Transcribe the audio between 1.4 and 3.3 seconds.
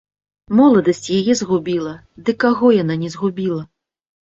згубіла, ды каго яна не